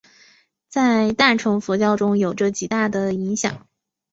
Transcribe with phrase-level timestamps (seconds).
[0.67, 3.67] 在大乘佛教中有着极大影响。